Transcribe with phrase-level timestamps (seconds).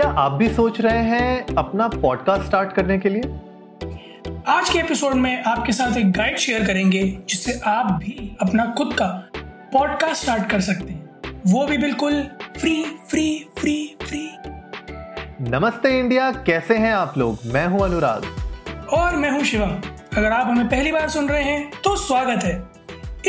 [0.00, 3.22] क्या आप भी सोच रहे हैं अपना पॉडकास्ट स्टार्ट करने के लिए?
[4.48, 8.94] आज के एपिसोड में आपके साथ एक गाइड शेयर करेंगे जिससे आप भी अपना खुद
[8.94, 9.06] का
[9.72, 12.22] पॉडकास्ट स्टार्ट कर सकते हैं। वो भी बिल्कुल
[12.58, 13.26] फ्री फ्री
[13.58, 14.22] फ्री फ्री
[15.50, 17.38] नमस्ते इंडिया कैसे हैं आप लोग?
[17.46, 18.24] मैं हूँ अनुराग।
[18.92, 19.76] और मैं हूँ शिवम
[20.16, 22.56] अगर आप हमें पहली बार सुन रहे हैं तो स्वागत है।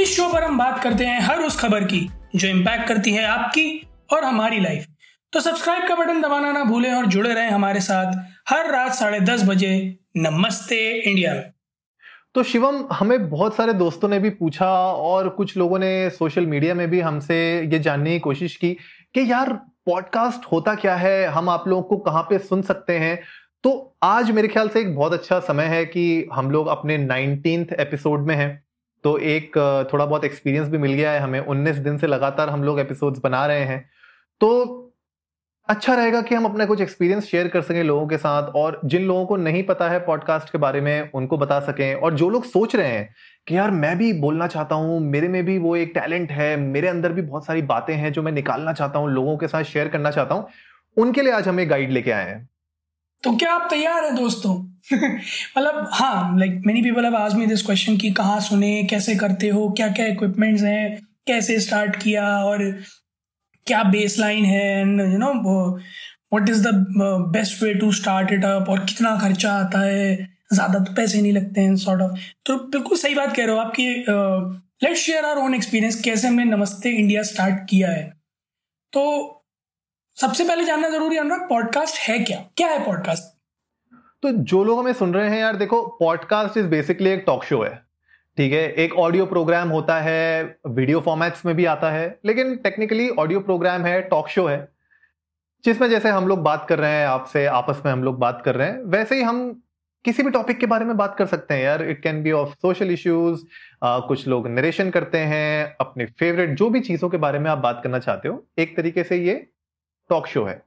[0.03, 3.25] इस शो पर हम बात करते हैं हर उस खबर की जो इम्पैक्ट करती है
[3.25, 3.67] आपकी
[4.13, 4.85] और हमारी लाइफ
[5.33, 8.13] तो सब्सक्राइब का बटन दबाना ना भूलें और जुड़े रहें हमारे साथ
[8.49, 11.35] हर रात साढ़े दस बजे नमस्ते इंडिया
[12.35, 16.73] तो शिवम, हमें बहुत सारे दोस्तों ने भी पूछा और कुछ लोगों ने सोशल मीडिया
[16.73, 18.73] में भी हमसे ये जानने की कोशिश की
[19.13, 19.53] कि यार,
[19.85, 21.25] पॉडकास्ट होता क्या है?
[21.25, 23.21] हम आप लोगों को कहाँ पे सुन सकते हैं?
[23.63, 27.67] तो आज मेरे ख्याल से एक बहुत अच्छा समय है कि हम लोग अपने नाइनटीन
[27.79, 28.63] एपिसोड में हैं।
[29.03, 29.51] तो एक,
[29.93, 33.19] थोड़ा बहुत एक्सपीरियंस भी मिल गया है हमें। 19 दिन से लगातार हम लोग एपिसोड्स
[33.23, 33.89] बना रहे हैं।
[34.39, 34.80] तो
[35.71, 39.03] अच्छा रहेगा कि हम अपना कुछ एक्सपीरियंस शेयर कर सकें लोगों के साथ और जिन
[39.03, 42.45] लोगों को नहीं पता है पॉडकास्ट के बारे में, उनको बता सकें। और जो लोग
[42.45, 43.13] सोच रहे हैं
[43.47, 46.87] कि यार मैं भी बोलना चाहता हूँ, मेरे में भी वो एक टैलेंट है, मेरे
[46.87, 49.87] अंदर भी बहुत सारी बातें हैं जो मैं निकालना चाहता हूँ, लोगों के साथ शेयर
[49.87, 50.47] करना चाहता हूँ,
[50.97, 52.49] उनके लिए आज हमें गाइड लेके आए हैं।
[53.23, 54.55] तो क्या आप तैयार हैं दोस्तों?
[55.57, 59.49] मतलब हाँ लाइक मेनी पीपल हैव आज मी दिस क्वेश्चन कि कहाँ सुने, कैसे करते
[59.49, 62.63] हो क्या क्या इक्विपमेंट्स हैं, कैसे स्टार्ट किया और
[63.67, 65.31] क्या बेस लाइन है and you know
[66.33, 66.71] what is the
[67.31, 70.29] best way to start it up और कितना खर्चा आता है?
[70.53, 73.61] ज़्यादा तो पैसे नहीं लगते हैं सॉर्ट ऑफ़ तो बिल्कुल सही बात कह रहे हो
[73.61, 73.87] आपकी
[74.83, 78.03] let share our own experience कैसे हमने नमस्ते इंडिया स्टार्ट किया है।
[78.93, 79.03] तो
[80.17, 82.37] सबसे पहले जानना ज़रूरी है, अनुराग पॉडकास्ट है क्या?
[82.57, 83.23] क्या है पॉडकास्ट
[84.23, 87.61] तो जो लोग हमें सुन रहे हैं यार, देखो पॉडकास्ट इज़ बेसिकली एक टॉक शो
[87.63, 87.71] है।
[88.41, 93.09] ठीक है एक ऑडियो प्रोग्राम होता है वीडियो फॉर्मेट्स में भी आता है लेकिन टेक्निकली
[93.19, 94.57] ऑडियो प्रोग्राम है टॉक शो है
[95.63, 98.55] जिसमें जैसे हम लोग बात कर रहे हैं आपसे आपस में हम लोग बात कर
[98.55, 99.43] रहे हैं वैसे ही हम
[100.05, 102.55] किसी भी टॉपिक के बारे में बात कर सकते हैं यार it can be of
[102.61, 103.43] social issues
[104.07, 107.81] कुछ लोग नरेशन करते हैं अपने फेवरेट जो भी चीज़ों के बारे में आप बात
[107.83, 109.35] करना चाहते हो एक तरीके से ये
[110.09, 110.61] टॉक शो है।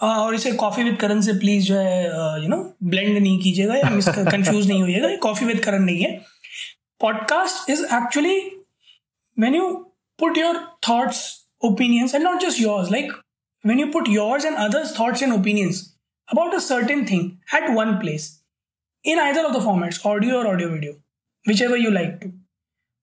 [0.00, 2.04] और इसे कॉफ़ी विद करण से प्लीज़ जो है
[2.42, 3.90] यू नो ब्लेंड नहीं कीजिएगा या
[4.30, 6.33] कंफ्यूज नहीं होइएगा ये कॉफ़ी विद करण नहीं है।
[7.00, 8.52] Podcast is actually
[9.36, 9.66] when you
[10.18, 13.10] put your thoughts opinions and not just yours like
[13.64, 15.96] when you put yours and others thoughts and opinions
[16.28, 18.26] about a certain thing at one place
[19.04, 20.94] in either of the formats audio or audio video
[21.44, 22.32] whichever you like to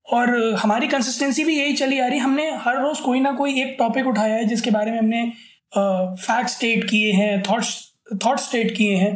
[0.06, 3.76] और हमारी consistency भी यही चली आ रही हमने हर रोज कोई ना कोई एक
[3.80, 5.22] टॉपिक उठाया है जिसके बारे में हमने
[6.24, 7.70] फैक्ट स्टेट किए हैं थॉट्स
[8.26, 9.14] थॉट स्टेट किए हैं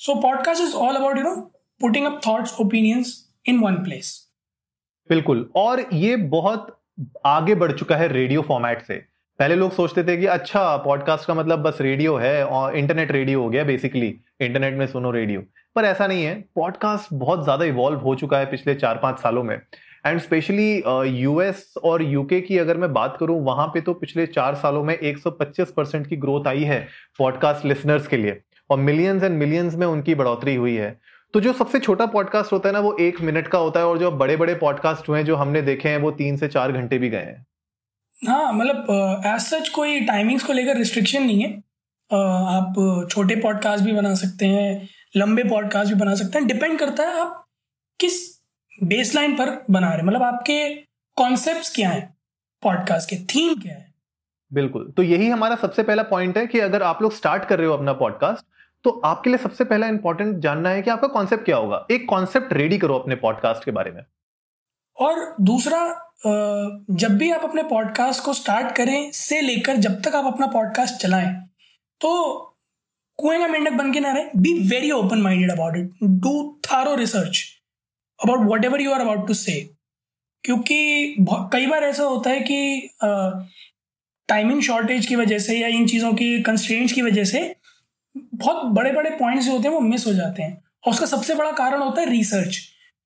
[0.00, 1.34] so podcast is all about you know
[1.80, 3.12] putting up thoughts opinions
[3.46, 4.18] in one place
[5.10, 6.66] बिल्कुल। और ये बहुत
[7.26, 8.94] आगे बढ़ चुका है रेडियो फॉर्मेट से।
[9.38, 13.42] पहले लोग सोचते थे कि अच्छा पॉडकास्ट का मतलब बस रेडियो है और इंटरनेट रेडियो
[13.42, 14.08] हो गया बेसिकली
[14.40, 15.40] इंटरनेट में सुनो रेडियो।
[15.76, 19.42] पर ऐसा नहीं है। पॉडकास्ट बहुत ज़्यादा इवॉल्व हो चुका है पिछले चार पाँच सालों
[19.44, 19.56] में।
[20.06, 20.82] एंड स्पेशली
[21.20, 24.94] यूएस और यूके की अगर मैं बात करूँ, वहाँ पे तो पिछले चार सालों में
[24.94, 26.86] 125 परसेंट की ग्रोथ आई है
[27.18, 30.98] पॉडकास्ट लिसनर्स के लिए। और मिलियंस एंड मिलियंस में उनकी बढ़ोतरी हुई है।
[31.34, 33.98] तो जो सबसे छोटा पॉडकास्ट होता है ना वो एक मिनट का होता है और
[33.98, 36.98] जो बड़े बड़े पॉडकास्ट हुए हैं जो हमने देखे हैं वो तीन से चार घंटे
[36.98, 37.46] भी गए हैं।
[38.28, 38.86] हाँ मतलब
[39.26, 41.56] एज सच कोई टाइमिंग्स को लेकर रिस्ट्रिक्शन नहीं है।
[42.10, 47.02] आप छोटे पॉडकास्ट भी बना सकते हैं लंबे पॉडकास्ट भी बना सकते हैं। डिपेंड करता
[47.02, 47.44] है आप
[48.00, 48.20] किस
[48.84, 50.68] बेस लाइन पर बना रहे मतलब आपके
[51.16, 52.14] कॉन्सेप्ट क्या है?
[52.62, 53.92] पॉडकास्ट के थीम क्या है?
[54.52, 57.66] बिल्कुल। तो यही हमारा सबसे पहला पॉइंट है कि अगर आप लोग स्टार्ट कर रहे
[57.66, 58.46] हो अपना पॉडकास्ट
[58.84, 62.52] तो आपके लिए सबसे पहला इंपॉर्टेंट जानना है कि आपका कॉन्सेप्ट क्या होगा। एक कॉन्सेप्ट
[62.52, 64.02] रेडी करो अपने पॉडकास्ट के बारे में।
[64.98, 65.80] और दूसरा
[66.24, 71.02] जब भी आप अपने पॉडकास्ट को स्टार्ट करें, से लेकर जब तक आप अपना पॉडकास्ट
[71.02, 71.34] चलाएँ
[72.00, 72.10] तो
[73.18, 75.90] कुएँ का मेंढक बन के ना रहे। Be very open minded about it
[76.20, 77.44] do thorough research
[78.20, 79.60] about whatever you are about to say
[80.44, 82.88] क्योंकि कई बार ऐसा होता है कि
[84.28, 87.40] टाइमिंग शॉर्टेज की वजह से या इन चीज़ों की कंस्ट्रेंट्स की वजह से
[88.42, 91.34] बहुत बड़े बड़े पॉइंट्स जो होते हैं वो मिस हो जाते हैं। और उसका सबसे
[91.34, 92.60] बड़ा कारण होता है रिसर्च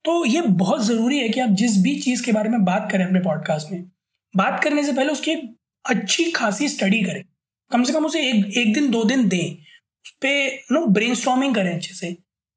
[0.05, 3.05] तो ये बहुत ज़रूरी है कि आप जिस भी चीज़ के बारे में बात करें
[3.05, 3.83] अपने पॉडकास्ट में,
[4.35, 5.35] बात करने से पहले उसकी
[5.85, 7.23] अच्छी खासी स्टडी करें।
[7.71, 9.57] कम से कम उसे एक एक दिन, दो दिन दें।
[10.05, 12.13] उस पर नो ब्रेन करें अच्छे से,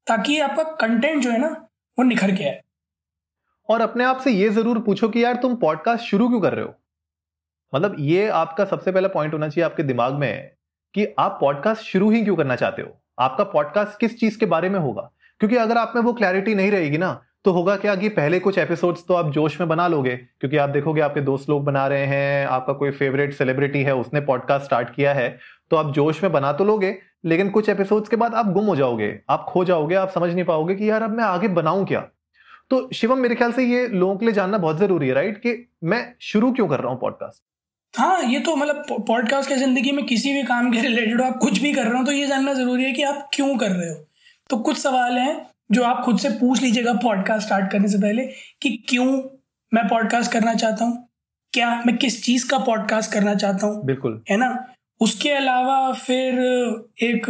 [0.06, 1.48] ताकि आपका कंटेंट जो है ना,
[1.98, 2.60] वो निखर के आए।
[3.68, 6.64] और अपने आप से ये ज़रूर पूछो कि यार तुम पॉडकास्ट शुरू क्यों कर रहे
[6.64, 6.74] हो?
[7.72, 10.50] मतलब ये आपका सबसे पहला पॉइंट होना चाहिए आपके दिमाग में।
[10.94, 12.96] कि आप पॉडकास्ट शुरू ही क्यों करना चाहते हो?
[13.18, 15.10] आपका पॉडकास्ट किस चीज़ के बारे में होगा?
[15.40, 18.58] क्योंकि अगर आप में वो क्लैरिटी नहीं रहेगी ना तो होगा क्या कि पहले कुछ
[18.58, 20.16] एपिसोड्स तो आप जोश में बना लोगे?
[20.16, 24.20] क्योंकि आप देखोगे आपके दोस्त लोग बना रहे हैं, आपका कोई फेवरेट सेलिब्रिटी है, उसने
[24.20, 25.28] पॉडकास्ट स्टार्ट किया है
[25.70, 28.76] तो आप जोश में बना तो लोगे, लेकिन कुछ एपिसोड्स के बाद आप गुम हो
[28.76, 32.00] जाओगे, आप खो जाओगे, आप समझ नहीं पाओगे कि यार अब मैं आगे बनाऊँ क्या?
[32.70, 35.70] तो शिवम, मेरे ख्याल से ये लोगों के लिए जानना बहुत ज़रूरी है राइट कि
[35.84, 37.49] मैं शुरू क्यों कर रहा हूँ पॉडकास्ट
[37.98, 41.58] हाँ ये तो मतलब पॉडकास्ट के ज़िंदगी में किसी भी काम के रिलेटेड आप कुछ
[41.58, 44.06] भी कर रहे हो तो ये जानना ज़रूरी है कि आप क्यों कर रहे हो।
[44.50, 48.22] तो कुछ सवाल हैं जो आप खुद से पूछ लीजिएगा पॉडकास्ट स्टार्ट करने से पहले
[48.62, 49.06] कि क्यों
[49.74, 51.08] मैं पॉडकास्ट करना चाहता हूँ?
[51.52, 53.84] क्या मैं किस चीज़ का पॉडकास्ट करना चाहता हूँ?
[53.84, 54.66] बिल्कुल। है ना?
[55.00, 56.34] उसके अलावा फिर
[57.02, 57.26] एक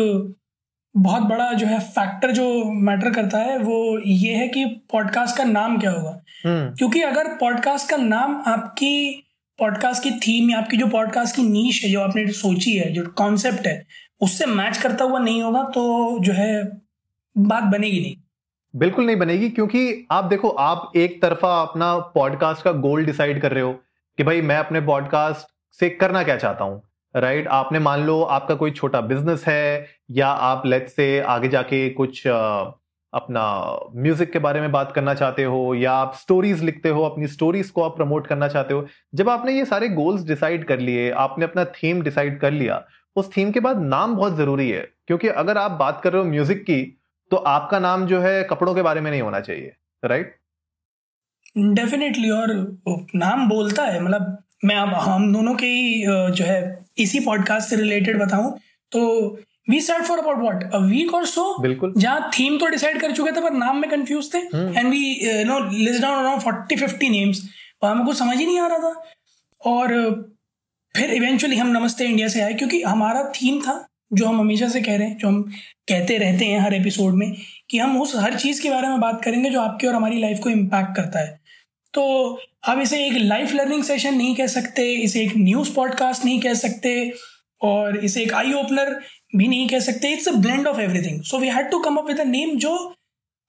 [0.96, 5.44] बहुत बड़ा जो है फैक्टर जो मैटर करता है वो ये है कि पॉडकास्ट का
[5.44, 6.20] नाम क्या होगा?
[6.46, 9.22] हम्म। क्योंकि अगर पॉडकास्ट का नाम आपकी
[9.60, 13.06] पॉडकास्ट की थीम या आपकी जो पॉडकास्ट की नीच है, जो आपने सोची है, जो
[13.06, 13.86] कॉन्सेप्ट है,
[14.20, 16.64] उससे मैच करता हुआ नहीं होगा तो जो है,
[17.38, 18.16] बात बनेगी नहीं
[18.76, 23.52] बिल्कुल नहीं बनेगी, क्योंकि आप देखो, आप एक तरफा अपना पॉडकास्ट का गोल डिसाइड कर
[23.52, 23.72] रहे हो
[24.18, 25.46] कि भाई, मैं अपने पॉडकास्ट
[25.80, 26.82] से करना क्या चाहता हूँ
[27.16, 27.56] राइट right?
[27.56, 32.22] आपने मान लो, आपका कोई छोटा बिज़नेस है, या आप लेट से आगे जाके कुछ
[33.12, 33.42] अपना
[33.96, 37.70] म्यूज़िक के बारे में बात करना चाहते हो या आप स्टोरीज लिखते हो, अपनी स्टोरीज
[37.70, 41.44] को आप प्रमोट करना चाहते हो। जब आपने ये सारे गोल्स डिसाइड कर लिए, आपने
[41.44, 42.82] अपना थीम डिसाइड कर लिया,
[43.16, 46.28] उस थीम के बाद नाम बहुत ज़रूरी है, क्योंकि अगर आप बात कर रहे हो
[46.28, 46.82] म्यूज़िक की
[47.30, 49.72] तो आपका नाम जो है कपड़ों के बारे में नहीं होना चाहिए
[50.02, 50.36] राइट
[51.74, 52.52] डेफिनेटली और
[53.14, 57.76] नाम बोलता है मतलब मैं अब हम दोनों के ही जो है, इसी पॉडकास्ट से
[57.76, 58.52] रिलेटेड बताऊँ
[58.92, 59.38] तो
[59.70, 63.12] we start for about what a week और सो बिल्कुल। जहाँ थीम तो डिसाइड कर
[63.12, 67.08] चुके थे पर नाम में कंफ्यूज थे। And we know list down around forty fifty
[67.08, 67.42] names
[67.82, 69.02] और हमें कुछ समझ ही नहीं आ रहा था।
[69.60, 69.88] और
[70.94, 74.80] फिर इवेंचुअली हम नमस्ते इंडिया से आए क्योंकि हमारा थीम था जो हम हमेशा से
[74.82, 75.42] कह रहे हैं जो हम
[75.88, 77.32] कहते रहते हैं हर एपिसोड में
[77.70, 80.38] कि हम उस हर चीज़ के बारे में बात करेंगे जो आपकी और हमारी लाइफ
[80.38, 81.38] को इम्पैक्ट करता है।
[81.94, 82.02] तो
[82.68, 86.54] आप इसे एक लाइफ लर्निंग सेशन नहीं कह सकते इसे एक न्यूज़ पॉडकास्ट नहीं कह
[86.54, 86.92] सकते।
[87.62, 88.92] और इसे एक आई ओपनर
[89.36, 92.06] भी नहीं कह सकते। It's a blend of everything so we had to come up
[92.06, 92.76] with a name जो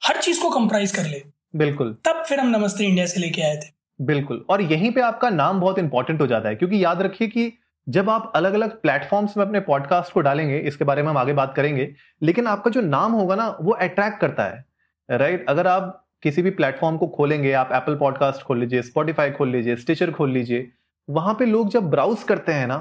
[0.02, 1.24] हर चीज़ को कंप्राइज कर ले।
[1.56, 3.70] बिल्कुल। तब फिर हम नमस्ते इंडिया से लेके आए थे।
[4.00, 7.52] बिल्कुल। और यहीं पे आपका नाम बहुत इंपॉर्टेंट हो जाता है क्योंकि याद रखिए कि
[7.88, 11.34] जब आप अलग अलग प्लेटफॉर्म्स में अपने पॉडकास्ट को डालेंगे इसके बारे में हम आगे
[11.34, 11.90] बात करेंगे
[12.22, 14.66] लेकिन आपका जो नाम होगा ना वो अट्रैक्ट करता है।
[15.10, 19.50] राइट अगर आप किसी भी प्लेटफॉर्म को खोलेंगे आप एप्पल पॉडकास्ट खोल लीजिए स्पॉटिफाई खोल
[19.50, 20.70] लीजिए स्टिचर खोल लीजिए
[21.08, 22.78] वहाँ पे लोग जब ब्राउज करते हैं ना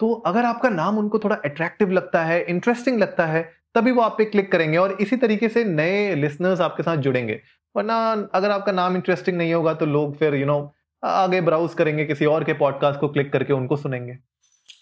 [0.00, 3.42] तो अगर आपका नाम उनको थोड़ा अट्रैक्टिव लगता है इंटरेस्टिंग लगता है
[3.74, 7.40] तभी वो आप पे क्लिक करेंगे और इसी तरीके से नए लिसनर्स आपके साथ जुड़ेंगे।
[7.76, 7.96] वरना
[8.34, 10.70] अगर आपका नाम इंटरेस्टिंग नहीं होगा तो लोग फिर यू you नो know,
[11.04, 14.16] आगे ब्राउज करेंगे किसी और के पॉडकास्ट को क्लिक करके उनको सुनेंगे।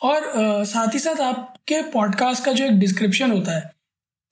[0.03, 3.71] और साथ ही साथ आपके पॉडकास्ट का जो एक डिस्क्रिप्शन होता है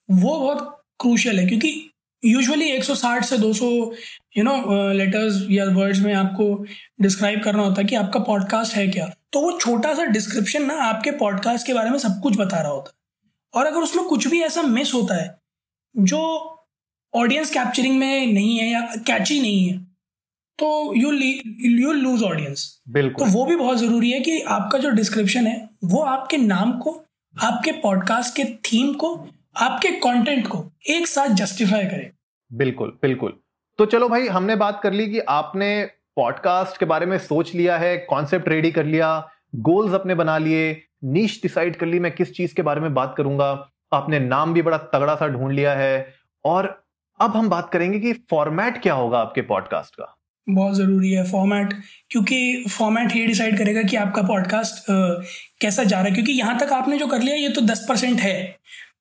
[0.09, 1.91] वो बहुत क्रूशियल है क्योंकि
[2.25, 3.65] यूजुअली 160 से 200
[4.37, 4.55] यू नो
[4.93, 6.65] लेटर्स या वर्ड्स में आपको
[7.01, 9.05] डिस्क्राइब करना होता है कि आपका पॉडकास्ट है क्या।
[9.35, 12.71] तो वो छोटा सा डिस्क्रिप्शन ना आपके पॉडकास्ट के बारे में सब कुछ बता रहा
[12.71, 15.39] होता है। और अगर उसमें कुछ भी ऐसा मिस होता है
[15.95, 16.19] जो
[17.13, 19.77] ऑडियंस कैप्चरिंग में नहीं है या कैची नहीं है
[20.59, 24.89] तो यू यू लूज ऑडियंस बिल्कुल। तो वो भी बहुत ज़रूरी है कि आपका जो
[24.89, 26.91] डिस्क्रिप्शन है वो आपके नाम को
[27.33, 29.13] आपके पॉडकास्ट के थीम को
[29.57, 32.11] आपके कंटेंट को एक साथ जस्टिफाई करे।
[32.51, 33.33] बिल्कुल बिल्कुल।
[33.79, 35.69] तो चलो भाई हमने बात कर ली कि आपने
[36.17, 39.07] पॉडकास्ट के बारे में सोच लिया है कॉन्सेप्ट रेडी कर लिया
[39.59, 40.71] गोल्स अपने बना लिए
[41.03, 43.47] नीच डिसाइड कर ली, मैं किस चीज़ के बारे में बात करूँगा,
[43.91, 46.13] आपने नाम भी बड़ा तगड़ा सा ढूंढ लिया है,
[46.45, 46.83] और
[47.19, 50.15] अब हम बात करेंगे कि फॉर्मेट क्या होगा आपके पॉडकास्ट का।
[50.47, 51.73] बहुत ज़रूरी है फॉर्मेट
[52.11, 54.85] क्योंकि फॉर्मेट ये डिसाइड करेगा कि आपका पॉडकास्ट
[55.61, 58.19] कैसा जा रहा है, क्योंकि यहाँ तक आपने जो कर लिया, ये तो दस परसेंट
[58.19, 58.57] है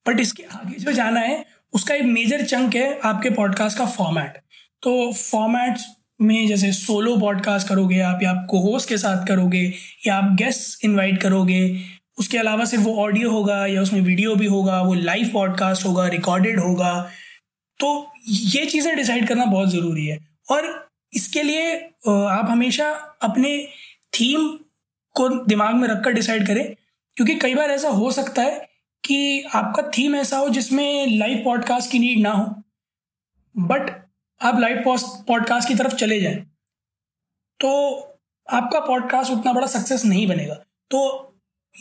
[0.07, 4.39] बट इसके आगे जो जाना है, उसका एक मेजर चंक है आपके पॉडकास्ट का फॉर्मेट
[4.83, 5.79] तो फॉर्मेट
[6.21, 9.63] में जैसे सोलो पॉडकास्ट करोगे, आप या आप कोहोस्ट के साथ करोगे,
[10.07, 11.81] या आप गेस्ट इनवाइट करोगे,
[12.19, 16.07] उसके अलावा सिर्फ़ वो ऑडियो होगा या उसमें वीडियो भी होगा, वो लाइव पॉडकास्ट होगा
[16.09, 16.93] रिकॉर्डेड होगा
[17.81, 17.89] तो
[18.29, 20.19] ये चीज़ें डिसाइड करना बहुत ज़रूरी है।
[20.51, 21.75] और इसके लिए
[22.09, 22.91] आप हमेशा
[23.23, 23.57] अपने
[24.13, 24.49] थीम
[25.17, 26.75] को दिमाग में रखकर डिसाइड करें,
[27.17, 28.69] क्योंकि कई बार ऐसा हो सकता है
[29.05, 32.45] कि आपका थीम ऐसा हो जिसमें लाइव पॉडकास्ट की नीड ना हो।
[33.55, 33.91] बट
[34.45, 34.83] आप लाइव
[35.29, 36.37] पॉडकास्ट की तरफ़ चले जाएँ
[37.61, 37.71] तो
[38.53, 40.55] आपका पॉडकास्ट उतना बड़ा सक्सेस नहीं बनेगा।
[40.91, 41.01] तो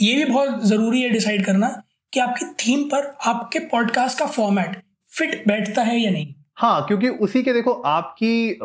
[0.02, 4.82] ये भी बहुत ज़रूरी है डिसाइड करना कि आपकी थीम पर आपके पॉडकास्ट का फॉर्मेट
[5.18, 8.60] फिट बैठता है या नहीं। हाँ क्योंकि उसी के देखो आपकी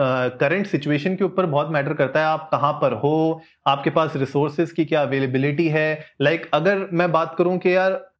[0.00, 4.12] करंट uh, सिचुएशन के ऊपर बहुत मैटर करता है आप कहाँ पर हो आपके पास
[4.16, 8.13] रिसोर्सेज की क्या अवेलेबिलिटी है। लाइक like, अगर मैं बात करूँ कि यार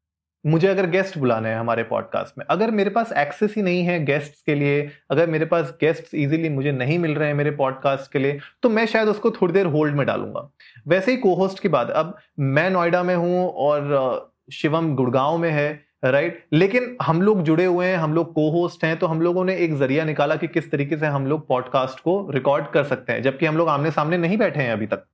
[0.45, 4.05] मुझे अगर गेस्ट बुलाने हैं हमारे पॉडकास्ट में, अगर मेरे पास एक्सेस ही नहीं है
[4.05, 8.13] गेस्ट्स के लिए, अगर मेरे पास गेस्ट्स इजीली मुझे नहीं मिल रहे हैं मेरे पॉडकास्ट
[8.13, 10.49] के लिए तो मैं शायद उसको थोड़ी देर होल्ड में डालूँगा।
[10.89, 15.51] वैसे ही को होस्ट की बात, अब मैं नोएडा में हूँ और शिवम गुड़गांव में
[15.51, 19.21] है राइट लेकिन हम लोग जुड़े हुए हैं, हम लोग को होस्ट हैं तो हम
[19.23, 22.85] लोगों ने एक ज़रिया निकाला कि किस तरीके से हम लोग पॉडकास्ट को रिकॉर्ड कर
[22.85, 25.05] सकते हैं, जबकि हम लोग आमने सामने नहीं बैठे हैं अभी तक।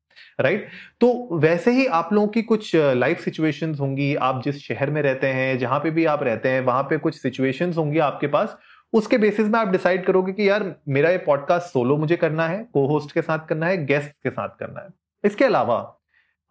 [0.40, 0.68] राइट?
[1.00, 5.26] तो वैसे ही आप लोगों की कुछ लाइफ सिचुएशंस होंगी। आप जिस शहर में रहते
[5.26, 8.56] हैं, जहाँ पे भी आप रहते हैं, वहाँ पे कुछ सिचुएशंस होंगी आपके पास।
[8.92, 12.66] उसके बेसिस में आप डिसाइड करोगे कि यार, मेरा ये पॉडकास्ट सोलो मुझे करना है
[12.74, 14.88] को होस्ट के साथ करना है गेस्ट के साथ करना है।
[15.24, 15.96] इसके अलावा,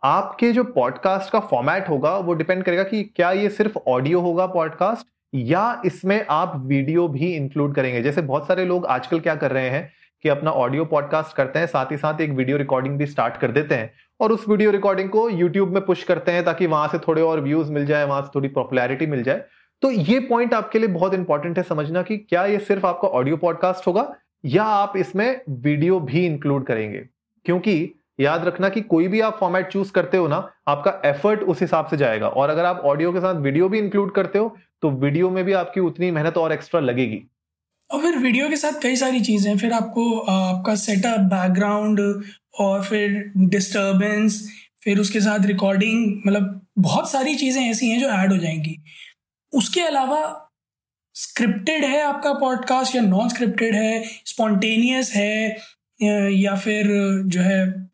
[0.04, 4.46] आपके जो पॉडकास्ट का फॉर्मेट होगा, वो डिपेंड करेगा कि क्या ये सिर्फ़ ऑडियो होगा
[4.46, 9.52] पॉडकास्ट या इसमें आप वीडियो भी इंक्लूड करेंगे। जैसे बहुत सारे लोग आजकल क्या कर
[9.52, 9.92] रहे हैं
[10.24, 13.52] कि अपना ऑडियो पॉडकास्ट करते हैं, साथ ही साथ एक वीडियो रिकॉर्डिंग भी स्टार्ट कर
[13.52, 17.00] देते हैं और उस वीडियो रिकॉर्डिंग को यूट्यूब में पुश करते हैं ताकि वहाँ से
[17.00, 19.44] थोड़े और व्यूज़ मिल जाए, वहाँ से थोड़ी पॉपुलैरिटी मिल जाए।
[19.82, 23.38] तो ये पॉइंट आपके लिए बहुत इंपॉर्टेंट है समझना कि क्या ये सिर्फ़ आपका ऑडियो
[23.38, 24.14] पॉडकास्ट होगा
[24.46, 27.06] या आप इसमें वीडियो भी इंक्लूड करेंगे।
[27.46, 31.62] क्योंकि याद रखना कि कोई भी आप फॉर्मेट चूज़ करते हो ना, आपका एफर्ट उस
[31.62, 34.90] हिसाब से जाएगा और अगर आप ऑडियो के साथ वीडियो भी इंक्लूड करते हो तो
[34.92, 37.22] वीडियो में भी आपकी उतनी मेहनत और एक्स्ट्रा लगेगी।
[37.92, 42.00] और फिर वीडियो के साथ कई सारी चीज़ें, फिर आपको आपका सेटअप बैकग्राउंड
[42.60, 44.42] और फिर डिस्टर्बेंस
[44.84, 48.76] फिर उसके साथ रिकॉर्डिंग मतलब बहुत सारी चीज़ें ऐसी हैं जो ऐड हो जाएँगी।
[49.54, 50.22] उसके अलावा
[51.16, 55.58] स्क्रिप्टेड है आपका पॉडकास्ट या नॉन स्क्रिप्टेड है स्पॉन्टेनियस है
[56.34, 56.88] या फिर
[57.26, 57.90] जो है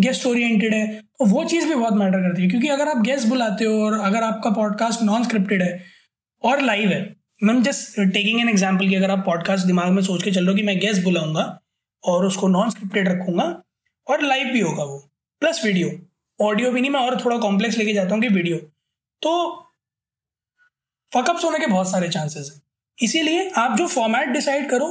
[0.00, 3.28] गेस्ट ओरिएंटेड है तो वो चीज़ भी बहुत मैटर करती है। क्योंकि अगर आप गेस्ट
[3.28, 5.84] बुलाते हो और अगर आपका पॉडकास्ट नॉन स्क्रिप्टेड है
[6.44, 10.22] और लाइव है ma'am just taking an example कि अगर आप पॉडकास्ट दिमाग में सोच
[10.22, 11.44] के चल रहे हो कि मैं गेस्ट बुलाऊँगा
[12.04, 13.44] और उसको नॉन स्क्रिप्टेड रखूँगा
[14.06, 14.98] और लाइव भी होगा वो
[15.42, 15.90] प्लस वीडियो
[16.38, 18.56] ऑडियो भी नहीं, मैं और थोड़ा कॉम्प्लेक्स लेके जाता हूँ कि वीडियो
[19.22, 19.32] तो
[21.12, 22.60] फकअप्स होने के बहुत सारे चांसेस हैं।
[22.98, 24.88] इसीलिए आप जो फॉर्मेट डिसाइड करो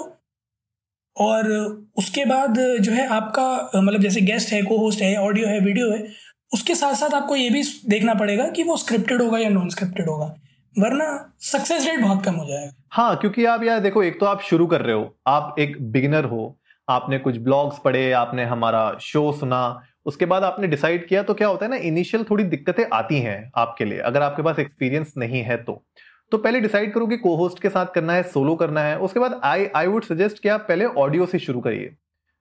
[1.16, 1.50] और
[1.98, 5.92] उसके बाद जो है आपका मतलब जैसे गेस्ट है को होस्ट है ऑडियो है वीडियो
[5.92, 6.04] है,
[6.52, 10.10] उसके साथ साथ आपको ये भी देखना पड़ेगा कि वो स्क्रिप्टेड होगा या नॉन स्क्रिप्टेड
[10.10, 10.36] होगा।
[10.76, 14.42] वरना सक्सेस रेट बहुत कम हो जाएगा। हाँ क्योंकि आप यार देखो, एक तो आप
[14.42, 16.58] शुरू कर रहे हो, आप एक बिगिनर हो,
[16.88, 21.48] आपने कुछ ब्लॉग्स पढ़े, आपने हमारा शो सुना, उसके बाद आपने डिसाइड किया तो क्या
[21.48, 25.42] होता है ना इनिशियल थोड़ी दिक्कतें आती हैं आपके लिए, अगर आपके पास एक्सपीरियंस नहीं
[25.44, 25.84] है तो।
[26.32, 29.20] तो पहले डिसाइड करो कि को होस्ट के साथ करना है सोलो करना है, उसके
[29.20, 31.96] बाद आई आई वुड सजेस्ट कि आप पहले ऑडियो से शुरू करिए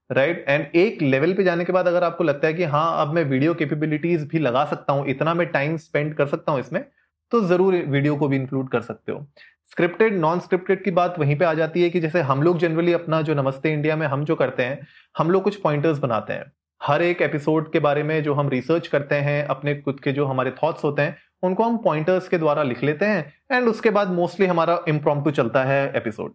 [0.09, 3.13] राइट एंड एक लेवल पे जाने के बाद अगर आपको लगता है कि हाँ अब
[3.13, 6.83] मैं वीडियो कैपेबिलिटीज भी लगा सकता हूँ, इतना मैं टाइम स्पेंड कर सकता हूँ इसमें
[7.31, 9.25] तो ज़रूर वीडियो को भी इंक्लूड कर सकते हो।
[9.71, 12.93] स्क्रिप्टेड नॉन स्क्रिप्टेड की बात वहीं पे आ जाती है कि जैसे हम लोग जनरली
[12.93, 16.51] अपना जो नमस्ते इंडिया में हम जो करते हैं हम लोग कुछ पॉइंटर्स बनाते हैं।
[16.81, 20.25] हर एक एपिसोड के बारे में जो हम रिसर्च करते हैं अपने खुद के जो
[20.25, 24.11] हमारे थॉट्स होते हैं उनको हम पॉइंटर्स के द्वारा लिख लेते हैं एंड उसके बाद
[24.11, 26.33] मोस्टली हमारा इम्प्रॉम्प्टू चलता है एपिसोड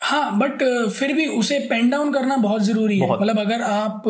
[0.00, 4.02] हाँ बट फिर भी उसे पेन डाउन करना बहुत ज़रूरी बहुत। है मतलब अगर आप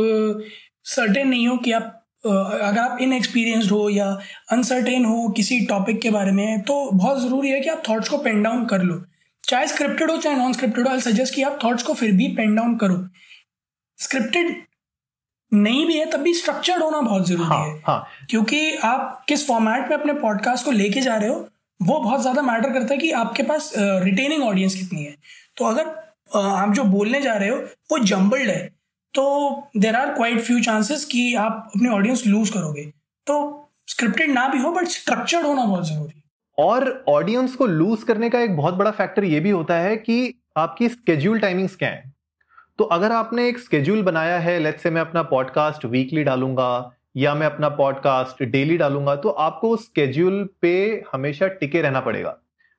[0.84, 4.06] सर्टेन नहीं हो कि आप अगर आप इन एक्सपीरियंसड हो या
[4.52, 8.18] अनसर्टेन हो किसी टॉपिक के बारे में तो बहुत ज़रूरी है कि आप थॉट्स को
[8.18, 9.02] पेन डाउन कर लो।
[9.44, 12.28] चाहे स्क्रिप्टेड हो चाहे नॉन स्क्रिप्टेड हो आई सजेस्ट कि आप थॉट्स को फिर भी
[12.36, 12.96] पेन डाउन करो।
[13.98, 14.56] स्क्रिप्टेड
[15.52, 18.06] नहीं भी है तब भी स्ट्रक्चर्ड होना बहुत ज़रूरी हाँ, है। हाँ.
[18.30, 21.48] क्योंकि आप किस फॉर्मेट में अपने पॉडकास्ट को लेके जा रहे हो
[21.80, 25.14] वो बहुत ज़्यादा मैटर करता है कि आपके पास रिटेनिंग uh, ऑडियंस कितनी है।
[25.56, 27.56] तो अगर uh, आप जो बोलने जा रहे हो
[27.90, 28.77] वो जम्बल्ड है।
[29.14, 32.84] तो there are quite few chances कि आप अपने ऑडियंस लूज करोगे।
[33.26, 36.22] तो स्क्रिप्टेड ना भी हो बट स्ट्रक्चर्ड होना बहुत ज़रूरी
[36.58, 40.34] और ऑडियंस को लूज करने का एक बहुत बड़ा फैक्टर ये भी होता है कि
[40.56, 42.12] आपकी स्केड्यूल टाइमिंग्स क्या है।
[42.78, 47.34] तो अगर आपने एक स्केड्यूल बनाया है लेट्स से मैं अपना पॉडकास्ट वीकली डालूँगा या
[47.34, 50.74] मैं अपना पॉडकास्ट डेली डालूँगा तो आपको उस स्केड्यूल पे
[51.12, 52.36] हमेशा टिके रहना पड़ेगा।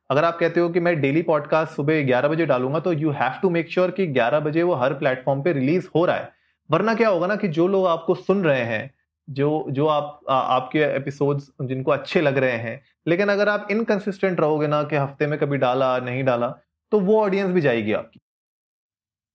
[0.10, 3.40] अगर आप कहते हो कि मैं डेली पॉडकास्ट सुबह ग्यारह बजे डालूँगा तो you have
[3.42, 6.32] to make sure कि ग्यारह बजे वो हर प्लेटफॉर्म पे रिलीज़ हो रहा है।
[6.70, 8.90] वरना क्या होगा ना कि जो लोग आपको सुन रहे हैं
[9.28, 14.40] जो जो आप आ, आपके एपिसोड्स जिनको अच्छे लग रहे हैं लेकिन अगर आप इनकंसिस्टेंट
[14.40, 16.48] रहोगे ना कि हफ़्ते में कभी डाला नहीं डाला
[16.92, 18.20] तो वो ऑडियंस भी जाएगी आपकी।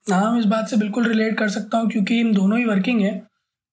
[0.06, 3.00] हाँ मैं इस बात से बिल्कुल रिलेट कर सकता हूँ क्योंकि हम दोनों ही वर्किंग
[3.00, 3.14] है।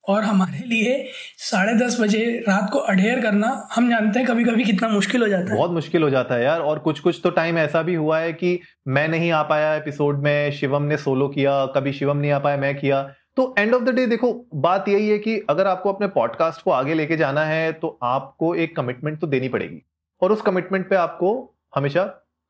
[0.08, 0.94] और हमारे लिए
[1.40, 5.28] साढ़े दस बजे रात को अडेयर करना हम जानते हैं कभी कभी कितना मुश्किल हो
[5.28, 7.96] जाता है। बहुत मुश्किल हो जाता है यार और कुछ कुछ तो टाइम ऐसा भी
[7.96, 12.18] हुआ है कि मैं नहीं आ पाया एपिसोड में शिवम ने सोलो किया कभी शिवम
[12.18, 13.02] नहीं आ पाया मैं किया।
[13.38, 16.72] तो एंड ऑफ़ द डे देखो बात यही है कि अगर आपको अपने पॉडकास्ट को
[16.72, 19.82] आगे लेके जाना है तो आपको एक कमिटमेंट तो देनी पड़ेगी।
[20.22, 21.30] और उस कमिटमेंट पे आपको
[21.76, 22.04] हमेशा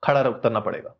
[0.03, 0.95] खड़ा उतरना पड़ेगा।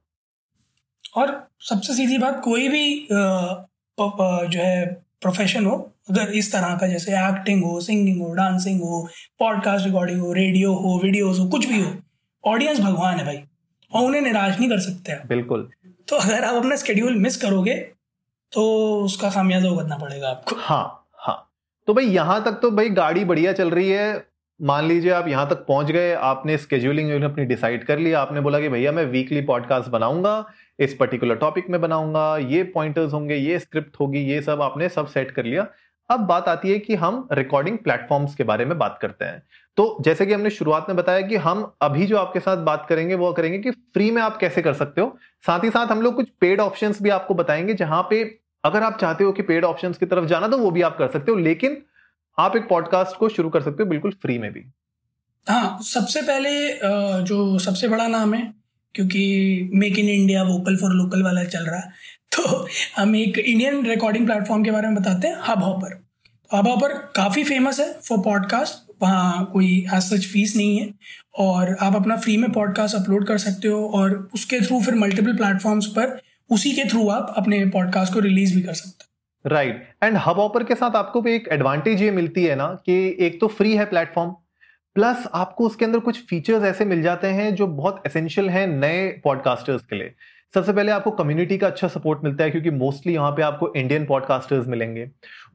[1.16, 5.76] और सबसे सीधी बात कोई भी जो है प्रोफेशन हो
[6.10, 9.08] अगर इस तरह का जैसे एक्टिंग हो सिंगिंग हो डांसिंग हो
[9.40, 11.92] पॉडकास्ट रिकॉर्डिंग हो रेडियो हो वीडियोस हो कुछ भी हो
[12.44, 13.44] ऑडियंस भगवान है भाई।
[13.92, 15.70] और उन्हें निराश नहीं कर सकते आप बिल्कुल।
[16.08, 17.76] तो अगर आप अपना स्केड्यूल मिस करोगे
[18.52, 18.64] तो
[19.04, 21.38] उसका खामियाजा भुगतना पड़ेगा आपको। हाँ हाँ।
[21.88, 25.50] तो भाई यहाँ तक तो भाई गाड़ी बढ़िया चल रही है। मान लीजिए आप यहाँ
[25.50, 29.42] तक पहुँच गए आपने स्केड्यूलिंग अपनी डिसाइड कर लिया आपने बोला कि भैया मैं वीकली
[29.42, 30.34] पॉडकास्ट बनाऊँगा
[30.82, 35.08] इस पर्टिकुलर टॉपिक में बनाऊँगा, ये पॉइंटर्स होंगे, ये स्क्रिप्ट होगी, ये सब आपने सब
[35.08, 35.68] सेट कर लिया।
[36.10, 39.42] अब बात आती है कि हम रिकॉर्डिंग प्लेटफॉर्म्स के बारे में बात करते हैं।
[39.78, 43.16] तो जैसे कि हमने शुरुआत में बताया कि हम अभी जो आपके साथ बात करेंगे,
[43.16, 46.16] वो करेंगे कि फ्री में आप कैसे कर सकते हो। साथ ही साथ हम लोग
[46.16, 48.24] कुछ पेड ऑप्शंस भी आपको बताएँगे, जहाँ पे
[48.64, 51.08] अगर आप चाहते हो कि पेड ऑप्शंस की तरफ़ जाना तो वो भी आप कर
[51.08, 51.82] सकते हो, लेकिन
[52.38, 54.66] आप एक पॉडकास्ट को शुरू कर सकते हो बिल्कुल फ्री में भी।
[55.48, 56.50] हाँ सबसे पहले
[57.24, 58.61] जो सबसे बड़ा नाम है
[58.96, 61.90] क्योंकि make in India vocal for local वाला चल रहा है।
[62.32, 62.68] तो
[62.98, 66.00] हम एक इंडियन रिकॉर्डिंग प्लेटफॉर्म के बारे में बताते हैं हब हॉपर
[66.52, 70.90] हब हॉपर काफ़ी फ़ेमस है फॉर पॉडकास्ट वहाँ कोई एज सच फ़ीस नहीं है।
[71.40, 75.38] और आप अपना फ्री में पॉडकास्ट अपलोड कर सकते हो और उसके थ्रू फिर मल्टीपल
[75.38, 76.20] प्लेटफॉर्म्स पर
[76.50, 80.40] उसी के थ्रू आप अपने पॉडकास्ट को रिलीज़ भी कर सकते हो। राइट एंड हब
[80.40, 83.76] ऑपर के साथ आपको भी एक एडवांटेज ये मिलती है ना कि एक तो फ्री
[83.76, 84.36] है प्लेटफॉर्म
[84.96, 89.08] प्लस आपको उसके अंदर कुछ फीचर्स ऐसे मिल जाते हैं जो बहुत एसेंशियल हैं नए
[89.24, 90.14] पॉडकास्टर्स के लिए।
[90.54, 94.06] सबसे पहले आपको कम्युनिटी का अच्छा सपोर्ट मिलता है क्योंकि मोस्टली यहाँ पे आपको इंडियन
[94.06, 95.08] पॉडकास्टर्स मिलेंगे।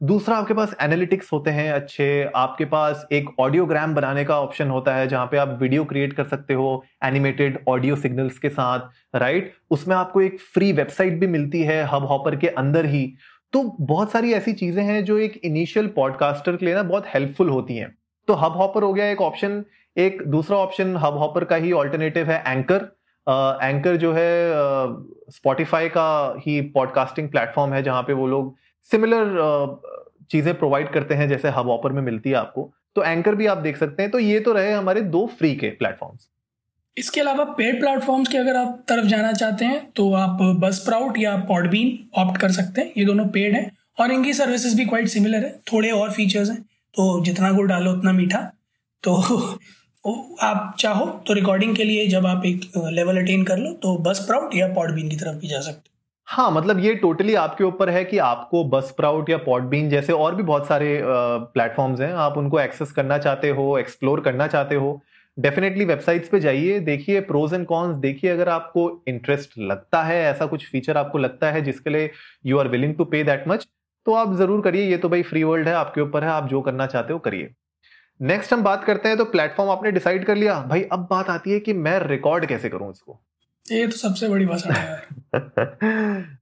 [0.03, 4.95] दूसरा, आपके पास एनालिटिक्स होते हैं अच्छे। आपके पास एक ऑडियोग्राम बनाने का ऑप्शन होता
[4.95, 9.53] है जहाँ पे आप वीडियो क्रिएट कर सकते हो एनिमेटेड ऑडियो सिग्नल्स के साथ राइट
[9.71, 13.05] उसमें आपको एक फ्री वेबसाइट भी मिलती है हब हॉपर के अंदर ही।
[13.53, 17.49] तो बहुत सारी ऐसी चीज़ें हैं जो एक इनिशियल पॉडकास्टर के लिए ना बहुत हेल्पफुल
[17.49, 17.95] होती हैं।
[18.27, 19.63] तो हब हॉपर हो गया एक ऑप्शन
[19.97, 22.87] एक दूसरा ऑप्शन हब हॉपर का ही ऑल्टरनेटिव है एंकर
[23.63, 24.29] एंकर जो है
[25.31, 28.55] स्पॉटिफाई का ही पॉडकास्टिंग प्लेटफॉर्म है जहाँ पे वो लोग
[28.91, 29.35] सिमिलर
[30.31, 33.57] चीज़ें प्रोवाइड करते हैं जैसे हब ऑपर में मिलती है आपको। तो एंकर भी आप
[33.57, 36.27] देख सकते हैं। तो ये तो रहे हमारे दो फ्री के प्लेटफॉर्म्स
[36.97, 41.17] इसके अलावा पेड प्लेटफॉर्म्स की अगर आप तरफ़ जाना चाहते हैं तो आप बस प्राउट
[41.19, 43.69] या पॉडबीन ऑप्ट कर सकते हैं। ये दोनों पेड हैं
[43.99, 46.63] और इनकी सर्विसेज़ भी क्वाइट सिमिलर है। थोड़े और फीचर्स हैं।
[46.97, 48.39] तो जितना गुड़ डालो, उतना मीठा।
[49.03, 49.13] तो
[50.43, 54.19] आप चाहो तो रिकॉर्डिंग के लिए जब आप एक लेवल अटेन कर लो तो बस
[54.27, 55.89] प्राउट या पॉडबीन की तरफ़ भी जा सकते
[56.27, 60.35] हाँ। मतलब ये टोटली आपके ऊपर है कि आपको बस प्राउट या पॉडबीन जैसे और
[60.35, 64.99] भी बहुत सारे प्लेटफॉर्म्स हैं। आप उनको एक्सेस करना चाहते हो एक्सप्लोर करना चाहते हो
[65.37, 70.45] डेफिनेटली वेबसाइट्स पे जाइए, देखिए प्रोज एंड कॉन्स देखिए अगर आपको इंटरेस्ट लगता है, ऐसा
[70.45, 72.09] कुछ फीचर आपको लगता है जिसके लिए
[72.45, 73.67] you are willing to pay that much
[74.07, 76.61] तो आप ज़रूर करिए ये तो भाई फ्री वर्ल्ड है आपके ऊपर है आप जो
[76.61, 77.49] करना चाहते हो करिए।
[78.19, 81.51] नेक्स्ट हम बात करते हैं तो प्लेटफॉर्म आपने डिसाइड कर लिया। भाई अब बात आती
[81.51, 83.19] है कि मैं रिकॉर्ड कैसे करूँ इसको?
[83.65, 85.01] ये तो सबसे बड़ी भाषा है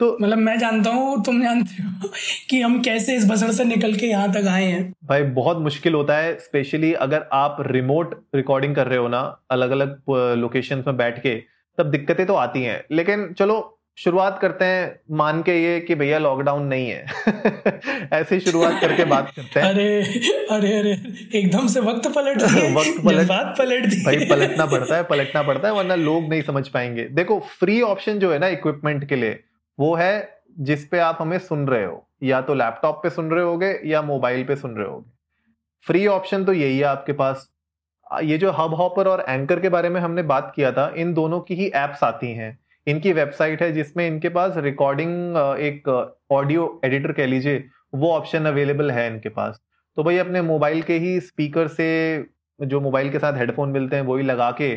[0.00, 2.10] तो मतलब मैं जानता हूँ तुम जानते हो
[2.50, 5.94] कि हम कैसे इस बसर से निकल के यहाँ तक आए हैं। भाई बहुत मुश्किल
[5.94, 10.00] होता है स्पेशली अगर आप रिमोट रिकॉर्डिंग कर रहे हो ना अलग अलग
[10.38, 11.34] लोकेशन में बैठ के
[11.78, 13.58] तब दिक्कतें तो आती हैं। लेकिन चलो
[14.04, 17.06] शुरुआत करते हैं मान के ये कि भैया लॉकडाउन नहीं है।
[18.12, 20.02] ऐसे शुरुआत करके बात करते हैं। अरे
[20.50, 20.92] अरे अरे
[21.38, 22.42] एकदम से वक्त पलट
[22.76, 26.42] वक्त पलट बात पलट दी भाई पलटना पड़ता है पलटना पड़ता है वरना लोग नहीं
[26.42, 29.40] समझ पाएँगे। देखो फ्री ऑप्शन जो है ना इक्विपमेंट के लिए
[29.78, 33.44] वो है जिस पे आप हमें सुन रहे हो। या तो लैपटॉप पे सुन रहे
[33.44, 35.10] होगे या मोबाइल पे सुन रहे होगे।
[35.86, 37.50] फ्री ऑप्शन तो यही है आपके पास।
[38.22, 41.40] ये जो हब हॉपर और एंकर के बारे में हमने बात किया था इन दोनों
[41.40, 42.58] की ही एप्स आती हैं।
[42.90, 45.88] इनकी वेबसाइट है जिसमें इनके पास रिकॉर्डिंग एक
[46.32, 49.60] ऑडियो एडिटर कह लीजिए, वो ऑप्शन अवेलेबल है इनके पास।
[49.96, 51.88] तो भाई अपने मोबाइल के ही स्पीकर से
[52.60, 54.76] जो मोबाइल के साथ हेडफोन मिलते हैं, वही लगा के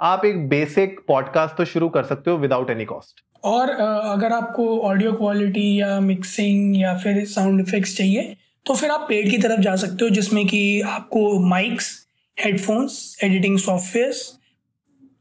[0.00, 4.78] आप एक बेसिक पॉडकास्ट तो शुरू कर सकते हो विदाउट एनी कॉस्ट और अगर आपको
[4.80, 9.60] ऑडियो क्वालिटी या मिक्सिंग या फिर साउंड इफेक्ट्स चाहिए तो फिर आप पेड की तरफ़
[9.60, 11.90] जा सकते हो, जिसमें कि आपको mics
[12.36, 14.20] headphones editing softwares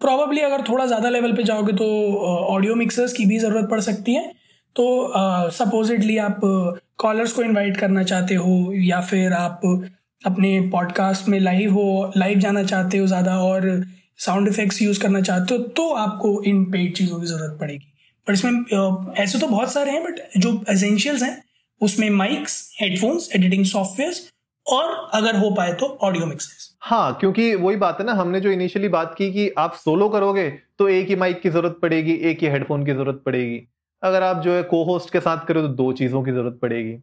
[0.02, 1.88] probably अगर थोड़ा ज़्यादा लेवल पे जाओगे तो
[2.50, 4.32] ऑडियो मिक्सर्स की भी ज़रूरत पड़ सकती है।
[4.76, 5.12] तो
[5.52, 6.40] सपोजिटली आप
[7.00, 9.62] कॉलर्स को इनवाइट करना चाहते हो या फिर आप
[10.22, 13.70] अपने पॉडकास्ट में लाइव हो लाइव जाना चाहते हो ज़्यादा और
[14.20, 17.88] साउंड इफेक्ट्स यूज़ करना चाहते हो तो आपको इन पेड चीज़ों की ज़रूरत पड़ेगी।
[18.28, 21.44] पर इसमें ऐसे तो बहुत सारे हैं बट जो एसेंशियल्स हैं,
[21.82, 24.14] उसमें माइक्स हेडफोन्स एडिटिंग सॉफ्टवेयर
[24.66, 28.52] और अगर हो पाए तो ऑडियो मिक्सेस हाँ क्योंकि वही बात है ना, हमने जो
[28.52, 32.40] इनिशियली बात की कि आप सोलो करोगे तो एक ही माइक की ज़रूरत पड़ेगी, एक
[32.42, 33.62] ही हेडफोन की ज़रूरत पड़ेगी।
[34.04, 36.98] अगर आप जो है को होस्ट के साथ करो तो दो चीज़ों की ज़रूरत पड़ेगी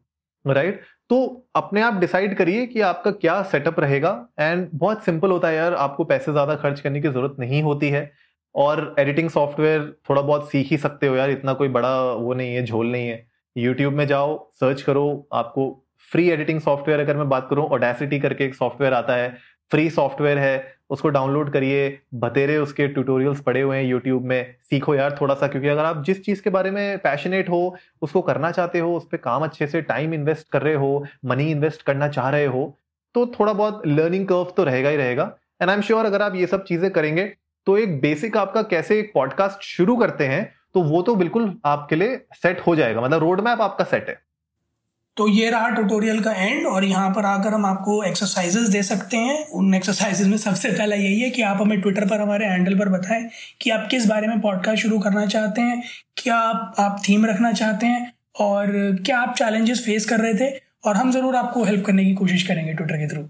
[0.44, 1.18] राइट तो
[1.56, 4.10] अपने आप डिसाइड करिए कि आपका क्या सेटअप रहेगा
[4.40, 7.88] एंड बहुत सिंपल होता है यार, आपको पैसे ज़्यादा खर्च करने की ज़रूरत नहीं होती
[7.90, 8.10] है,
[8.54, 12.54] और एडिटिंग सॉफ्टवेयर थोड़ा बहुत सीख ही सकते हो यार, इतना कोई बड़ा वो नहीं
[12.54, 17.28] है, झोल नहीं है। यूट्यूब में जाओ सर्च करो, आपको फ्री एडिटिंग सॉफ्टवेयर अगर मैं
[17.28, 19.36] बात करूँ ओडेसिटी करके एक सॉफ्टवेयर आता है
[19.70, 24.94] फ्री सॉफ्टवेयर है, उसको डाउनलोड करिए, बतेरे उसके ट्यूटोरियल्स पड़े हुए हैं यूट्यूब में, सीखो
[24.94, 28.50] यार थोड़ा सा क्योंकि अगर आप जिस चीज़ के बारे में पैशनेट हो, उसको करना
[28.50, 32.08] चाहते हो, उस पर काम अच्छे से टाइम इन्वेस्ट कर रहे हो मनी इन्वेस्ट करना
[32.08, 32.74] चाह रहे हो
[33.14, 35.24] तो थोड़ा बहुत लर्निंग कर्व तो रहेगा ही रहेगा।
[35.62, 37.24] एंड आई एम श्योर अगर आप ये सब चीज़ें करेंगे
[37.66, 40.42] तो एक बेसिक आपका कैसे एक पॉडकास्ट शुरू करते हैं
[40.74, 44.20] तो वो तो बिल्कुल आपके लिए सेट हो जाएगा मतलब रोड मैप आपका सेट है।
[45.18, 49.16] तो ये रहा ट्यूटोरियल का एंड और यहाँ पर आकर हम आपको एक्सरसाइजेस दे सकते
[49.16, 52.78] हैं। उन एक्सरसाइजेस में सबसे पहला यही है कि आप हमें ट्विटर पर, हमारे हैंडल
[52.78, 53.28] पर बताएँ
[53.60, 55.82] कि आप किस बारे में पॉडकास्ट शुरू करना चाहते हैं,
[56.16, 58.72] क्या आप आप थीम रखना चाहते हैं और
[59.06, 60.50] क्या आप चैलेंजेस फेस कर रहे थे
[60.84, 63.28] और हम ज़रूर आपको हेल्प करने की कोशिश करेंगे ट्विटर के थ्रू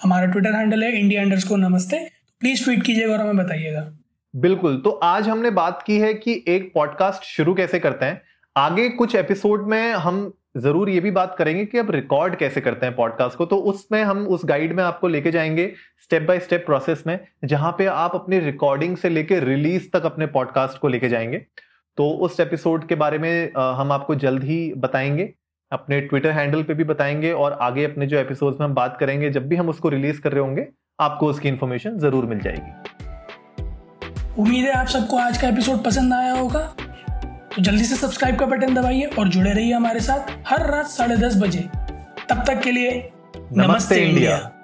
[0.00, 2.04] हमारा ट्विटर हैंडल है इंडिया अंडर को नमस्ते।
[2.42, 3.86] प्लीज़ ट्वीट कीजिएगा और हमें बताइएगा।
[4.34, 8.20] बिल्कुल तो आज हमने बात की है कि एक पॉडकास्ट शुरू कैसे करते हैं।
[8.56, 12.86] आगे कुछ एपिसोड में हम ज़रूर ये भी बात करेंगे कि अब रिकॉर्ड कैसे करते
[12.86, 16.64] हैं पॉडकास्ट को तो उसमें हम, उस गाइड में आपको लेके जाएँगे स्टेप बाय स्टेप
[16.66, 21.08] प्रोसेस में, जहाँ पे आप अपनी रिकॉर्डिंग से लेके रिलीज़ तक अपने पॉडकास्ट को लेके
[21.08, 21.38] जाएँगे।
[21.98, 25.32] तो उस एपिसोड के बारे में हम आपको जल्द ही बताएँगे,
[25.72, 29.30] अपने ट्विटर हैंडल पे भी बताएँगे और आगे अपने जो एपिसोड में हम बात करेंगे,
[29.30, 30.66] जब भी हम उसको रिलीज़ कर रहे होंगे,
[31.00, 32.98] आपको उसकी इन्फॉर्मेशन ज़रूर मिल जाएगी।
[34.38, 36.74] उम्मीद है आप सबको आज का एपिसोड पसंद आया होगा।
[37.56, 41.16] तो जल्दी से सब्सक्राइब का बटन दबाइए और जुड़े रहिए हमारे साथ हर रात साढ़े
[41.16, 41.60] दस बजे
[42.28, 42.90] तब तक के लिए
[43.36, 44.59] नमस्ते, नमस्ते इंडिया, इंडिया।